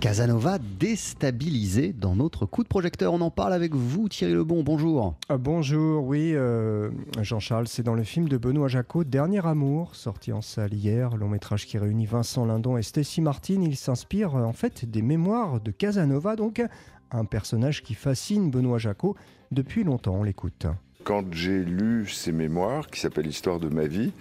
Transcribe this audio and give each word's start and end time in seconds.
Casanova 0.00 0.58
déstabilisé 0.78 1.92
dans 1.92 2.14
notre 2.14 2.46
coup 2.46 2.62
de 2.62 2.68
projecteur. 2.68 3.12
On 3.12 3.20
en 3.20 3.32
parle 3.32 3.52
avec 3.52 3.74
vous, 3.74 4.08
Thierry 4.08 4.32
Lebon. 4.32 4.62
Bonjour. 4.62 5.16
Ah, 5.28 5.38
bonjour, 5.38 6.04
oui, 6.04 6.34
euh, 6.34 6.90
Jean-Charles, 7.20 7.66
c'est 7.66 7.82
dans 7.82 7.94
le 7.94 8.04
film 8.04 8.28
de 8.28 8.36
Benoît 8.36 8.68
Jacot, 8.68 9.02
Dernier 9.02 9.44
Amour, 9.44 9.96
sorti 9.96 10.32
en 10.32 10.40
salle 10.40 10.72
hier, 10.72 11.16
long 11.16 11.28
métrage 11.28 11.66
qui 11.66 11.78
réunit 11.78 12.06
Vincent 12.06 12.46
Lindon 12.46 12.76
et 12.76 12.82
Stacy 12.82 13.20
Martin. 13.20 13.60
Il 13.60 13.76
s'inspire 13.76 14.36
en 14.36 14.52
fait 14.52 14.88
des 14.88 15.02
mémoires 15.02 15.60
de 15.60 15.72
Casanova, 15.72 16.36
donc 16.36 16.62
un 17.10 17.24
personnage 17.24 17.82
qui 17.82 17.94
fascine 17.94 18.52
Benoît 18.52 18.78
Jacot 18.78 19.16
depuis 19.50 19.82
longtemps. 19.82 20.14
On 20.14 20.22
l'écoute. 20.22 20.66
Quand 21.02 21.24
j'ai 21.32 21.64
lu 21.64 22.06
ses 22.08 22.30
mémoires, 22.30 22.86
qui 22.86 23.00
s'appelle 23.00 23.26
Histoire 23.26 23.58
de 23.58 23.68
ma 23.68 23.86
vie, 23.86 24.12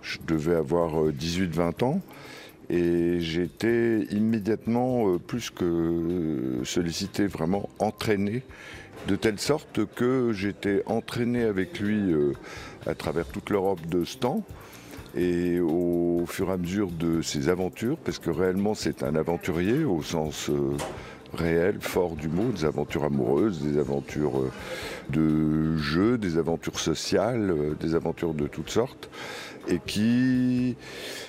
je 0.00 0.18
devais 0.26 0.54
avoir 0.54 1.10
18-20 1.10 1.84
ans. 1.84 2.00
Et 2.70 3.20
j'étais 3.20 4.00
immédiatement 4.10 5.08
euh, 5.08 5.18
plus 5.18 5.50
que 5.50 6.60
sollicité, 6.64 7.26
vraiment 7.26 7.68
entraîné, 7.78 8.42
de 9.06 9.16
telle 9.16 9.38
sorte 9.38 9.86
que 9.94 10.32
j'étais 10.32 10.82
entraîné 10.86 11.44
avec 11.44 11.80
lui 11.80 12.12
euh, 12.12 12.34
à 12.86 12.94
travers 12.94 13.24
toute 13.26 13.48
l'Europe 13.48 13.80
de 13.88 14.04
ce 14.04 14.18
temps. 14.18 14.44
Et 15.16 15.58
au 15.60 16.24
fur 16.26 16.50
et 16.50 16.52
à 16.52 16.56
mesure 16.58 16.90
de 16.90 17.22
ses 17.22 17.48
aventures, 17.48 17.96
parce 17.96 18.18
que 18.18 18.28
réellement 18.28 18.74
c'est 18.74 19.02
un 19.02 19.16
aventurier 19.16 19.84
au 19.84 20.02
sens 20.02 20.50
euh, 20.50 20.76
réel, 21.32 21.78
fort 21.80 22.16
du 22.16 22.28
mot, 22.28 22.50
des 22.52 22.66
aventures 22.66 23.04
amoureuses, 23.04 23.62
des 23.62 23.78
aventures 23.78 24.42
de 25.08 25.78
jeu, 25.78 26.18
des 26.18 26.36
aventures 26.36 26.78
sociales, 26.78 27.54
des 27.80 27.94
aventures 27.94 28.34
de 28.34 28.46
toutes 28.46 28.70
sortes 28.70 29.08
et 29.68 29.80
qui 29.84 30.76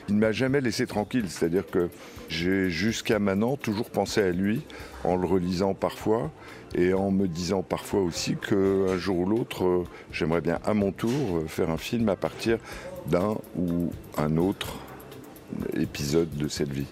ne 0.09 0.16
m'a 0.16 0.31
jamais 0.31 0.61
laissé 0.61 0.88
tranquille. 0.88 1.25
C'est-à-dire 1.27 1.66
que 1.67 1.89
j'ai 2.29 2.70
jusqu'à 2.70 3.20
maintenant 3.20 3.57
toujours 3.57 3.90
pensé 3.90 4.21
à 4.21 4.31
lui 4.31 4.62
en 5.04 5.15
le 5.15 5.27
relisant 5.27 5.73
parfois 5.73 6.31
et 6.76 6.93
en 6.93 7.12
me 7.12 7.27
disant 7.27 7.63
parfois 7.63 8.01
aussi 8.01 8.35
qu'un 8.35 8.98
jour 8.98 9.20
ou 9.20 9.26
l'autre, 9.26 9.63
euh, 9.63 9.84
j'aimerais 10.12 10.41
bien 10.41 10.59
à 10.63 10.73
mon 10.73 10.91
tour 10.91 11.37
euh, 11.37 11.48
faire 11.48 11.70
un 11.70 11.77
film 11.77 12.09
à 12.09 12.15
partir 12.15 12.59
d'un 13.07 13.35
ou 13.57 13.91
un 14.18 14.37
autre 14.37 14.77
épisode 15.76 16.29
de 16.37 16.48
cette 16.48 16.71
vie. 16.71 16.85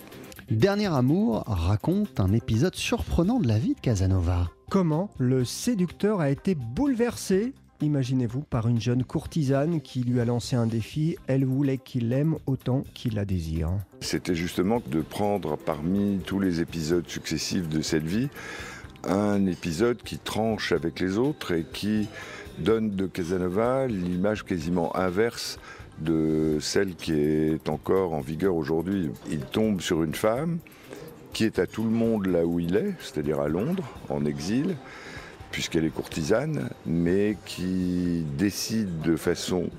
Dernier 0.50 0.88
amour 0.88 1.44
raconte 1.46 2.20
un 2.20 2.32
épisode 2.32 2.76
surprenant 2.76 3.40
de 3.40 3.48
la 3.48 3.60
vie 3.60 3.76
de 3.76 3.80
Casanova. 3.80 4.50
Comment 4.70 5.10
le 5.18 5.46
séducteur 5.46 6.22
a 6.22 6.30
été 6.30 6.56
bouleversé 6.56 7.54
imaginez-vous, 7.82 8.42
par 8.42 8.68
une 8.68 8.82
jeune 8.82 9.04
courtisane 9.04 9.82
qui 9.82 10.02
lui 10.02 10.20
a 10.20 10.26
lancé 10.26 10.56
un 10.56 10.68
défi. 10.68 11.18
Elle 11.28 11.46
voulait 11.46 11.78
qu'il 11.78 12.10
l'aime 12.10 12.38
autant 12.46 12.84
qu'il 12.94 13.16
la 13.16 13.26
désire. 13.26 13.70
C'était 14.02 14.36
justement 14.36 14.82
de 14.88 15.02
prendre 15.02 15.58
parmi 15.58 16.20
tous 16.26 16.40
les 16.40 16.62
épisodes 16.62 17.08
successifs 17.08 17.68
de 17.70 17.82
cette 17.82 18.06
vie 18.06 18.30
un 19.04 19.46
épisode 19.46 19.98
qui 19.98 20.18
tranche 20.18 20.72
avec 20.72 21.00
les 21.00 21.18
autres 21.18 21.54
et 21.54 21.66
qui 21.72 22.08
donne 22.60 22.90
de 22.90 23.06
Casanova 23.06 23.88
l'image 23.88 24.44
quasiment 24.44 24.96
inverse 24.96 25.60
de 26.00 26.58
celle 26.60 26.96
qui 26.96 27.14
est 27.14 27.70
encore 27.70 28.14
en 28.14 28.22
vigueur 28.22 28.56
aujourd'hui. 28.56 29.10
Il 29.30 29.40
tombe 29.40 29.82
sur 29.82 30.04
une 30.04 30.14
femme 30.14 30.60
qui 31.34 31.46
est 31.46 31.60
à 31.60 31.68
tout 31.68 31.84
le 31.84 31.90
monde 31.90 32.28
là 32.28 32.46
où 32.46 32.60
il 32.60 32.76
est, 32.76 32.94
c'est-à-dire 33.00 33.40
à 33.40 33.48
Londres, 33.48 33.88
en 34.10 34.26
exil, 34.26 34.76
puisqu'elle 35.52 35.86
est 35.86 35.94
courtisane, 35.94 36.70
mais 36.86 37.38
qui 37.46 38.24
décide 38.38 39.02
de 39.02 39.16
façon 39.16 39.70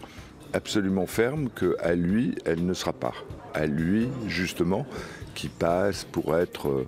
absolument 0.52 1.06
ferme 1.06 1.48
qu'à 1.50 1.94
lui, 1.94 2.36
elle 2.44 2.64
ne 2.64 2.75
sera 2.75 2.92
pas. 2.92 3.14
À 3.55 3.66
lui, 3.66 4.08
justement, 4.27 4.86
qui 5.34 5.48
passe 5.48 6.05
pour 6.05 6.36
être 6.36 6.69
euh, 6.69 6.86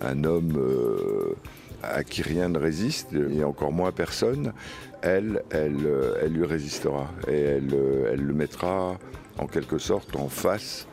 un 0.00 0.24
homme 0.24 0.56
euh, 0.56 1.34
à 1.82 2.04
qui 2.04 2.22
rien 2.22 2.48
ne 2.48 2.58
résiste, 2.58 3.08
et 3.12 3.44
encore 3.44 3.72
moins 3.72 3.92
personne, 3.92 4.52
elle, 5.02 5.42
elle, 5.50 5.84
euh, 5.84 6.28
lui 6.28 6.46
résistera. 6.46 7.10
Et 7.28 7.38
elle, 7.38 7.76
elle 8.12 8.22
le 8.22 8.34
mettra 8.34 8.98
en 9.38 9.46
quelque 9.46 9.78
sorte 9.78 10.16
en 10.16 10.28
face 10.28 10.86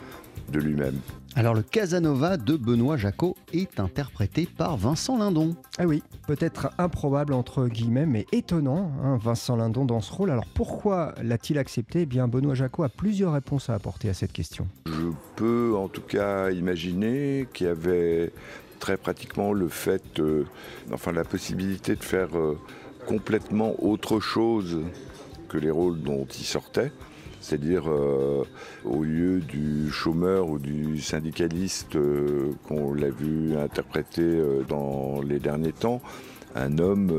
de 0.52 0.60
lui-même. 0.60 1.00
Alors 1.36 1.54
le 1.54 1.62
Casanova 1.62 2.38
de 2.38 2.58
Benoît 2.58 2.98
Jacot 2.98 3.36
est 3.54 3.80
interprété 3.80 4.48
par 4.58 4.78
Vincent 4.78 5.18
Lindon. 5.18 5.56
Ah 5.78 5.86
oui, 5.86 6.02
peut-être 6.28 6.72
improbable 6.78 7.34
entre 7.34 7.68
guillemets, 7.68 8.06
mais 8.06 8.26
étonnant, 8.32 8.92
hein, 9.04 9.18
Vincent 9.22 9.56
Lindon 9.56 9.86
dans 9.86 10.02
ce 10.02 10.12
rôle. 10.12 10.32
Alors 10.32 10.48
pourquoi 10.48 11.14
l'a-t-il 11.22 11.60
accepté? 11.60 12.02
Eh 12.02 12.06
bien, 12.06 12.28
Benoît 12.28 12.56
Jacot 12.56 12.84
a 12.84 12.90
plusieurs 12.90 13.34
réponses 13.34 13.70
à 13.70 13.76
apporter 13.76 14.10
à 14.10 14.14
cette 14.14 14.34
question. 14.34 14.68
Je 14.88 15.12
peux 15.36 15.76
en 15.78 15.88
tout 15.88 16.02
cas 16.02 16.50
imaginer 16.52 17.48
qu'il 17.54 17.68
y 17.68 17.70
avait 17.70 18.34
très 18.80 18.98
pratiquement 18.98 19.54
le 19.54 19.68
fait, 19.68 20.20
euh, 20.20 20.46
enfin 20.92 21.12
la 21.12 21.24
possibilité 21.24 21.96
de 21.96 22.04
faire 22.04 22.36
euh, 22.38 22.58
complètement 23.06 23.76
autre 23.84 24.20
chose 24.20 24.80
que 25.48 25.58
les 25.58 25.72
rôles 25.72 26.02
dont 26.02 26.26
il 26.26 26.46
sortait. 26.46 26.92
C'est-à-dire, 27.42 27.84
euh, 27.88 28.44
au 28.86 29.04
lieu 29.04 29.40
du 29.40 29.90
chômeur 29.92 30.50
ou 30.50 30.60
du 30.60 31.00
syndicaliste 31.00 31.96
euh, 31.96 32.52
qu'on 32.68 32.94
l'a 32.94 33.10
vu 33.10 33.56
interpréter 33.58 34.22
euh, 34.22 34.64
dans 34.68 35.22
les 35.22 35.40
derniers 35.40 35.72
temps, 35.72 36.02
un 36.56 36.80
homme 36.80 37.14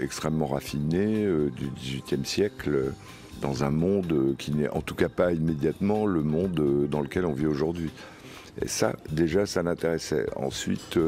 extrêmement 0.00 0.46
raffiné 0.46 1.26
du 1.54 1.68
XVIIIe 1.76 2.24
siècle 2.24 2.94
dans 3.42 3.62
un 3.62 3.70
monde 3.70 4.34
qui 4.38 4.52
n'est 4.52 4.70
en 4.70 4.80
tout 4.80 4.94
cas 4.94 5.10
pas 5.10 5.32
immédiatement 5.32 6.06
le 6.06 6.22
monde 6.22 6.88
dans 6.90 7.02
lequel 7.02 7.26
on 7.26 7.34
vit 7.34 7.46
aujourd'hui. 7.46 7.90
Et 8.62 8.66
ça, 8.66 8.96
déjà, 9.12 9.44
ça 9.44 9.62
l'intéressait. 9.62 10.24
Ensuite, 10.36 10.98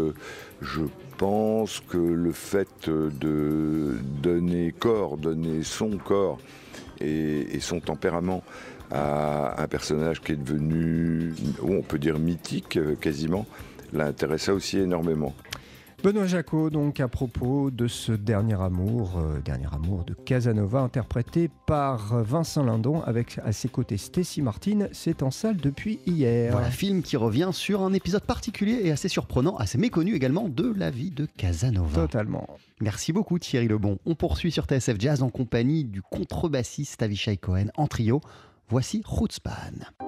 je 0.61 0.83
pense 1.17 1.81
que 1.89 1.97
le 1.97 2.33
fait 2.33 2.91
de 2.91 3.95
donner 4.23 4.75
corps, 4.79 5.17
donner 5.17 5.63
son 5.63 5.97
corps 5.97 6.39
et, 7.01 7.59
son 7.61 7.81
tempérament 7.81 8.43
à 8.91 9.61
un 9.63 9.67
personnage 9.67 10.21
qui 10.21 10.33
est 10.33 10.37
devenu, 10.37 11.35
on 11.63 11.83
peut 11.83 11.99
dire 11.99 12.19
mythique 12.19 12.77
euh, 12.77 12.95
quasiment, 12.95 13.47
l'intéressa 13.93 14.55
aussi 14.55 14.79
énormément. 14.79 15.35
Benoît 16.07 16.29
Jacot, 16.29 16.71
donc 16.71 17.01
à 17.01 17.09
propos 17.09 17.73
de 17.73 17.89
ce 17.89 18.13
dernier 18.13 18.63
amour, 18.63 19.19
euh, 19.19 19.41
dernier 19.41 19.67
amour 19.73 20.05
de 20.05 20.15
Casanova, 20.15 20.79
interprété 20.79 21.51
par 21.67 22.23
Vincent 22.23 22.63
Lindon, 22.63 23.03
avec 23.03 23.41
à 23.45 23.51
ses 23.51 23.69
côtés 23.69 23.97
Stacy 23.97 24.41
Martin, 24.41 24.87
c'est 24.93 25.25
en 25.25 25.33
salle 25.33 25.57
depuis 25.57 25.99
hier. 26.07 26.53
Voilà, 26.53 26.71
film 26.71 27.03
qui 27.03 27.17
revient 27.17 27.51
sur 27.51 27.83
un 27.83 27.93
épisode 27.93 28.23
particulier 28.23 28.83
et 28.85 28.93
assez 28.93 29.09
surprenant, 29.09 29.57
assez 29.57 29.79
méconnu 29.79 30.15
également 30.15 30.49
de 30.49 30.73
la 30.77 30.93
vie 30.93 31.11
de 31.11 31.27
Casanova. 31.37 32.03
Totalement. 32.03 32.47
Merci 32.81 33.13
beaucoup 33.13 33.41
Thierry 33.41 33.67
Lebon. 33.67 33.99
On 34.07 34.15
poursuit 34.15 34.53
sur 34.53 34.67
TSF 34.67 35.01
Jazz 35.01 35.25
en 35.25 35.31
compagnie 35.31 35.83
du 35.83 36.03
contrebassiste 36.03 37.03
Avishai 37.03 37.37
Cohen 37.37 37.67
en 37.77 37.89
trio. 37.89 38.21
Voici 38.69 39.03
Rootspan. 39.05 40.06